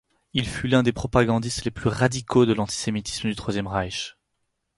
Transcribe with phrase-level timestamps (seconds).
[0.33, 4.17] Il fut l'un des propagandistes les plus radicaux de l’antisémitisme du Troisième Reich.